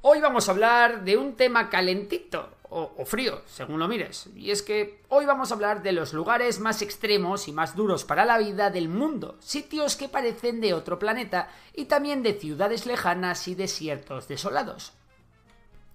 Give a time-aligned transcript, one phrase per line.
[0.00, 4.28] Hoy vamos a hablar de un tema calentito, o, frío, según lo mires.
[4.36, 8.04] Y es que hoy vamos a hablar de los lugares más extremos y más duros
[8.04, 12.86] para la vida del mundo, sitios que parecen de otro planeta, y también de ciudades
[12.86, 14.92] lejanas y desiertos desolados.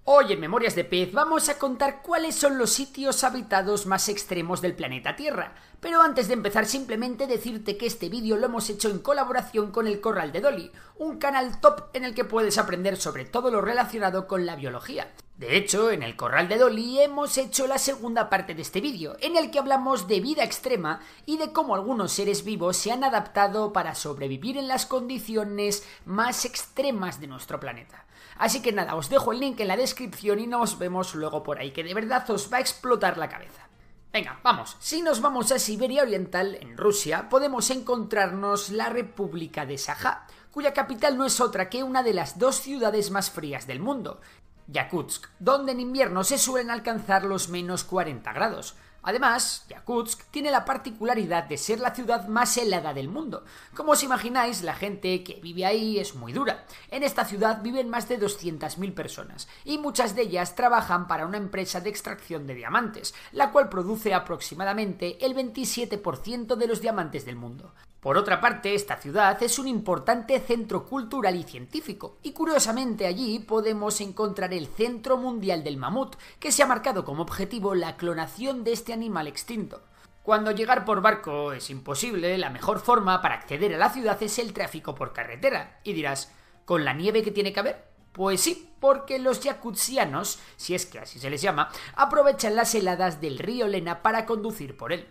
[0.06, 4.60] Hoy en Memorias de Pez vamos a contar cuáles son los sitios habitados más extremos
[4.60, 5.54] del planeta Tierra.
[5.80, 9.86] Pero antes de empezar simplemente decirte que este vídeo lo hemos hecho en colaboración con
[9.86, 13.62] el Corral de Dolly, un canal top en el que puedes aprender sobre todo lo
[13.62, 15.10] relacionado con la biología.
[15.36, 19.16] De hecho, en el Corral de Dolly hemos hecho la segunda parte de este vídeo,
[19.20, 23.02] en el que hablamos de vida extrema y de cómo algunos seres vivos se han
[23.02, 28.06] adaptado para sobrevivir en las condiciones más extremas de nuestro planeta.
[28.38, 31.58] Así que nada, os dejo el link en la descripción y nos vemos luego por
[31.58, 33.68] ahí, que de verdad os va a explotar la cabeza.
[34.12, 39.78] Venga, vamos, si nos vamos a Siberia Oriental, en Rusia, podemos encontrarnos la República de
[39.78, 43.80] Sajá, cuya capital no es otra que una de las dos ciudades más frías del
[43.80, 44.20] mundo,
[44.68, 48.76] Yakutsk, donde en invierno se suelen alcanzar los menos 40 grados.
[49.04, 53.44] Además, Yakutsk tiene la particularidad de ser la ciudad más helada del mundo.
[53.76, 56.64] Como os imagináis, la gente que vive ahí es muy dura.
[56.90, 61.36] En esta ciudad viven más de 200.000 personas, y muchas de ellas trabajan para una
[61.36, 67.36] empresa de extracción de diamantes, la cual produce aproximadamente el 27% de los diamantes del
[67.36, 67.74] mundo.
[68.04, 73.38] Por otra parte, esta ciudad es un importante centro cultural y científico, y curiosamente allí
[73.38, 78.62] podemos encontrar el Centro Mundial del Mamut, que se ha marcado como objetivo la clonación
[78.62, 79.82] de este animal extinto.
[80.22, 84.38] Cuando llegar por barco es imposible, la mejor forma para acceder a la ciudad es
[84.38, 85.80] el tráfico por carretera.
[85.84, 86.32] Y dirás,
[86.64, 87.84] ¿con la nieve que tiene que haber?
[88.12, 93.20] Pues sí, porque los yakutsianos, si es que así se les llama, aprovechan las heladas
[93.20, 95.06] del río Lena para conducir por él.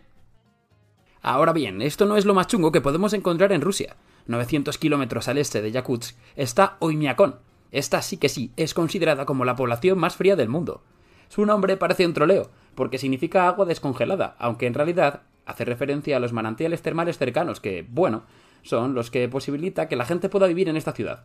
[1.21, 3.97] Ahora bien, esto no es lo más chungo que podemos encontrar en Rusia.
[4.25, 7.39] 900 kilómetros al este de Yakutsk está Oymyakon.
[7.71, 10.83] Esta sí que sí es considerada como la población más fría del mundo.
[11.29, 16.19] Su nombre parece un troleo, porque significa agua descongelada, aunque en realidad hace referencia a
[16.19, 18.23] los manantiales termales cercanos que, bueno,
[18.61, 21.23] son los que posibilita que la gente pueda vivir en esta ciudad.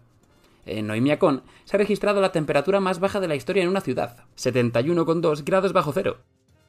[0.66, 4.24] En Oymyakon se ha registrado la temperatura más baja de la historia en una ciudad,
[4.36, 6.18] 71,2 grados bajo cero.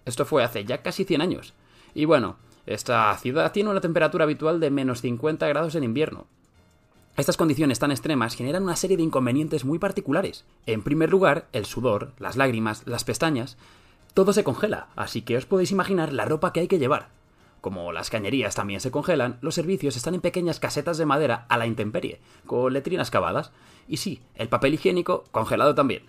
[0.05, 1.53] Esto fue hace ya casi 100 años.
[1.93, 6.27] Y bueno, esta ciudad tiene una temperatura habitual de menos 50 grados en invierno.
[7.17, 10.45] Estas condiciones tan extremas generan una serie de inconvenientes muy particulares.
[10.65, 13.57] En primer lugar, el sudor, las lágrimas, las pestañas,
[14.13, 17.09] todo se congela, así que os podéis imaginar la ropa que hay que llevar.
[17.61, 21.57] Como las cañerías también se congelan, los servicios están en pequeñas casetas de madera a
[21.57, 23.51] la intemperie, con letrinas cavadas,
[23.87, 26.03] y sí, el papel higiénico congelado también.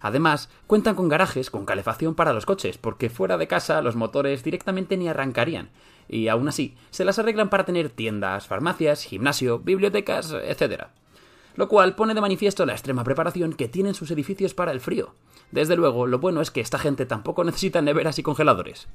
[0.00, 4.44] Además, cuentan con garajes con calefacción para los coches, porque fuera de casa los motores
[4.44, 5.70] directamente ni arrancarían,
[6.08, 10.84] y aún así se las arreglan para tener tiendas, farmacias, gimnasio, bibliotecas, etc.
[11.58, 15.16] Lo cual pone de manifiesto la extrema preparación que tienen sus edificios para el frío.
[15.50, 18.86] Desde luego, lo bueno es que esta gente tampoco necesita neveras y congeladores.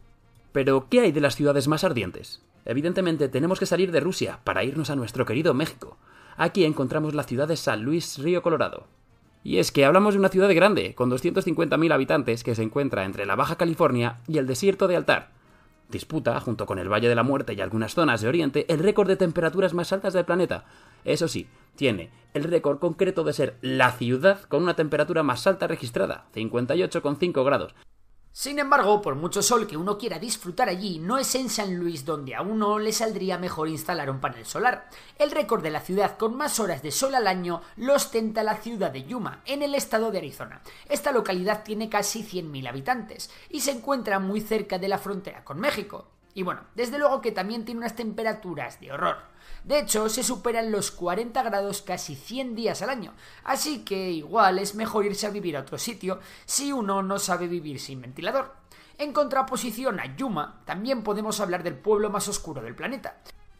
[0.53, 2.41] Pero, ¿qué hay de las ciudades más ardientes?
[2.63, 5.97] Evidentemente tenemos que salir de Rusia para irnos a nuestro querido México.
[6.37, 8.87] Aquí encontramos la ciudad de San Luis Río Colorado,
[9.43, 13.25] y es que hablamos de una ciudad grande, con 250.000 habitantes, que se encuentra entre
[13.25, 15.31] la Baja California y el desierto de Altar.
[15.93, 19.07] Disputa, junto con el Valle de la Muerte y algunas zonas de Oriente, el récord
[19.07, 20.65] de temperaturas más altas del planeta.
[21.05, 25.67] Eso sí, tiene el récord concreto de ser la ciudad con una temperatura más alta
[25.67, 27.75] registrada, 58,5 grados,
[28.35, 32.03] sin embargo, por mucho sol que uno quiera disfrutar allí, no es en San Luis
[32.03, 34.89] donde a uno le saldría mejor instalar un panel solar.
[35.19, 38.57] El récord de la ciudad con más horas de sol al año lo ostenta la
[38.57, 40.63] ciudad de Yuma, en el estado de Arizona.
[40.89, 45.59] Esta localidad tiene casi 100.000 habitantes y se encuentra muy cerca de la frontera con
[45.59, 46.07] México.
[46.33, 49.17] Y bueno, desde luego que también tiene unas temperaturas de horror.
[49.63, 53.13] De hecho, se superan los 40 grados casi 100 días al año,
[53.43, 57.47] así que igual es mejor irse a vivir a otro sitio si uno no sabe
[57.47, 58.55] vivir sin ventilador.
[58.97, 63.17] En contraposición a Yuma, también podemos hablar del pueblo más oscuro del planeta.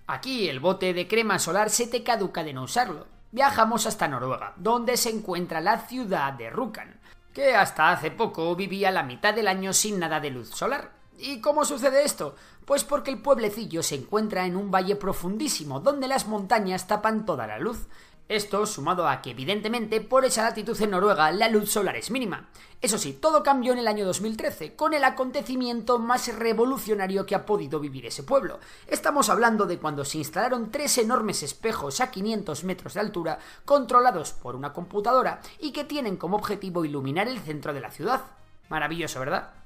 [0.08, 3.08] Aquí el bote de crema solar se te caduca de no usarlo.
[3.32, 7.00] Viajamos hasta Noruega, donde se encuentra la ciudad de Rjukan,
[7.34, 11.03] que hasta hace poco vivía la mitad del año sin nada de luz solar.
[11.20, 12.36] ¿Y cómo sucede esto?
[12.66, 17.48] Pues porque el pueblecillo se encuentra en un valle profundísimo, donde las montañas tapan toda
[17.48, 17.88] la luz.
[18.30, 22.50] Esto sumado a que evidentemente por esa latitud en Noruega la luz solar es mínima.
[22.82, 27.46] Eso sí, todo cambió en el año 2013, con el acontecimiento más revolucionario que ha
[27.46, 28.60] podido vivir ese pueblo.
[28.88, 34.32] Estamos hablando de cuando se instalaron tres enormes espejos a 500 metros de altura, controlados
[34.32, 38.22] por una computadora y que tienen como objetivo iluminar el centro de la ciudad.
[38.70, 39.63] Maravilloso, ¿verdad?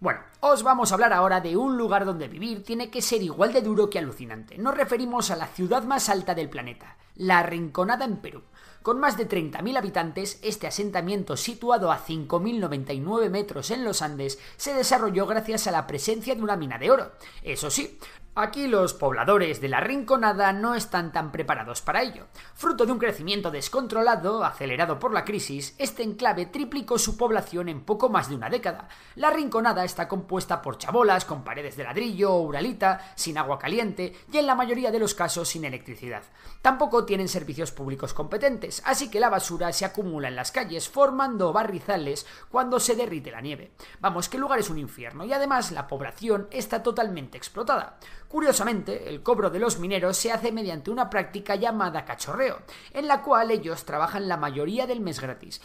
[0.00, 3.52] Bueno, os vamos a hablar ahora de un lugar donde vivir tiene que ser igual
[3.52, 4.56] de duro que alucinante.
[4.56, 8.44] Nos referimos a la ciudad más alta del planeta, La Rinconada en Perú.
[8.82, 14.72] Con más de 30.000 habitantes, este asentamiento situado a 5.099 metros en los Andes se
[14.72, 17.10] desarrolló gracias a la presencia de una mina de oro.
[17.42, 17.98] Eso sí,
[18.40, 22.28] Aquí los pobladores de la Rinconada no están tan preparados para ello.
[22.54, 27.80] Fruto de un crecimiento descontrolado, acelerado por la crisis, este enclave triplicó su población en
[27.80, 28.88] poco más de una década.
[29.16, 34.14] La Rinconada está compuesta por chabolas con paredes de ladrillo o uralita, sin agua caliente
[34.32, 36.22] y en la mayoría de los casos sin electricidad.
[36.62, 41.52] Tampoco tienen servicios públicos competentes, así que la basura se acumula en las calles formando
[41.52, 43.72] barrizales cuando se derrite la nieve.
[43.98, 47.98] Vamos, que el lugar es un infierno y además la población está totalmente explotada.
[48.28, 52.58] Curiosamente, el cobro de los mineros se hace mediante una práctica llamada cachorreo,
[52.92, 55.62] en la cual ellos trabajan la mayoría del mes gratis.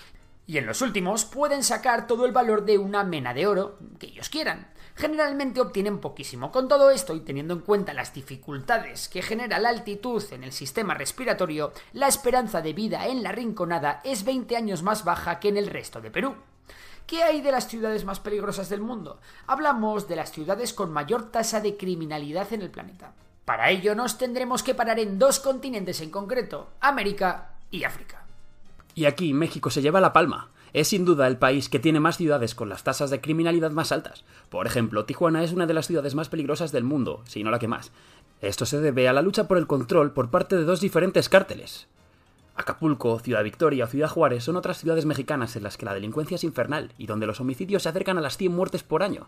[0.47, 4.07] Y en los últimos pueden sacar todo el valor de una mena de oro que
[4.07, 4.71] ellos quieran.
[4.95, 6.51] Generalmente obtienen poquísimo.
[6.51, 10.51] Con todo esto y teniendo en cuenta las dificultades que genera la altitud en el
[10.51, 15.49] sistema respiratorio, la esperanza de vida en la rinconada es 20 años más baja que
[15.49, 16.35] en el resto de Perú.
[17.05, 19.19] ¿Qué hay de las ciudades más peligrosas del mundo?
[19.45, 23.13] Hablamos de las ciudades con mayor tasa de criminalidad en el planeta.
[23.45, 28.25] Para ello nos tendremos que parar en dos continentes en concreto, América y África.
[28.95, 30.49] Y aquí México se lleva la palma.
[30.71, 33.91] Es sin duda el país que tiene más ciudades con las tasas de criminalidad más
[33.91, 34.23] altas.
[34.49, 37.59] Por ejemplo, Tijuana es una de las ciudades más peligrosas del mundo, si no la
[37.59, 37.91] que más.
[38.41, 41.87] Esto se debe a la lucha por el control por parte de dos diferentes cárteles,
[42.55, 46.35] Acapulco, Ciudad Victoria o Ciudad Juárez son otras ciudades mexicanas en las que la delincuencia
[46.35, 49.27] es infernal y donde los homicidios se acercan a las 100 muertes por año.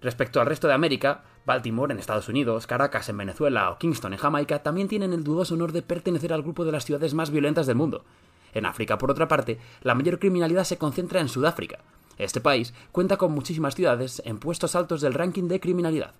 [0.00, 4.18] Respecto al resto de América, Baltimore en Estados Unidos, Caracas en Venezuela o Kingston en
[4.18, 7.66] Jamaica también tienen el dudoso honor de pertenecer al grupo de las ciudades más violentas
[7.66, 8.04] del mundo.
[8.54, 11.80] En África, por otra parte, la mayor criminalidad se concentra en Sudáfrica.
[12.16, 16.14] Este país cuenta con muchísimas ciudades en puestos altos del ranking de criminalidad.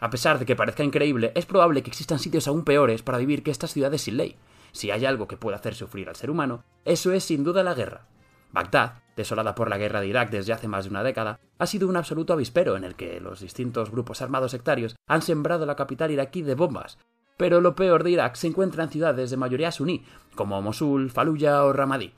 [0.00, 3.42] A pesar de que parezca increíble, es probable que existan sitios aún peores para vivir
[3.42, 4.36] que estas ciudades sin ley.
[4.72, 7.74] Si hay algo que puede hacer sufrir al ser humano, eso es sin duda la
[7.74, 8.06] guerra.
[8.52, 11.88] Bagdad, desolada por la guerra de Irak desde hace más de una década, ha sido
[11.88, 16.10] un absoluto avispero en el que los distintos grupos armados sectarios han sembrado la capital
[16.10, 16.98] iraquí de bombas.
[17.36, 20.04] Pero lo peor de Irak se encuentra en ciudades de mayoría suní,
[20.34, 22.12] como Mosul, Fallujah o Ramadi,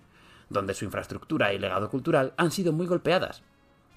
[0.49, 3.43] donde su infraestructura y legado cultural han sido muy golpeadas.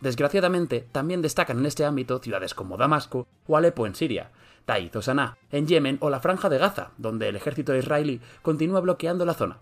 [0.03, 4.31] Desgraciadamente, también destacan en este ámbito ciudades como Damasco o Alepo en Siria,
[4.65, 8.81] Taiz o Sanaa en Yemen o la Franja de Gaza, donde el ejército israelí continúa
[8.81, 9.59] bloqueando la zona.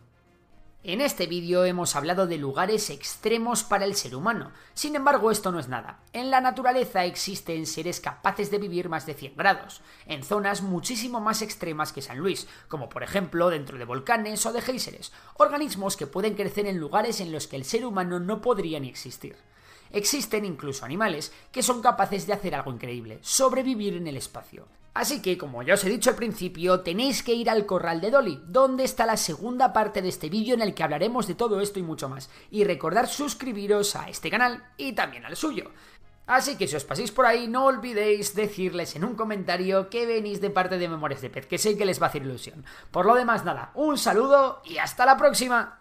[0.83, 4.51] En este vídeo hemos hablado de lugares extremos para el ser humano.
[4.73, 5.99] Sin embargo, esto no es nada.
[6.11, 11.21] En la naturaleza existen seres capaces de vivir más de 100 grados, en zonas muchísimo
[11.21, 15.97] más extremas que San Luis, como por ejemplo dentro de volcanes o de géiseres, organismos
[15.97, 19.35] que pueden crecer en lugares en los que el ser humano no podría ni existir.
[19.93, 24.67] Existen incluso animales que son capaces de hacer algo increíble, sobrevivir en el espacio.
[24.93, 28.11] Así que, como ya os he dicho al principio, tenéis que ir al corral de
[28.11, 31.61] Dolly, donde está la segunda parte de este vídeo en el que hablaremos de todo
[31.61, 32.29] esto y mucho más.
[32.49, 35.71] Y recordar suscribiros a este canal y también al suyo.
[36.27, 40.39] Así que si os paséis por ahí, no olvidéis decirles en un comentario que venís
[40.39, 42.65] de parte de Memorias de Pet, que sé que les va a hacer ilusión.
[42.91, 45.80] Por lo demás, nada, un saludo y hasta la próxima.